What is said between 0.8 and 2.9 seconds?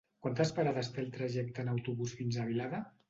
té el trajecte en autobús fins a Vilada?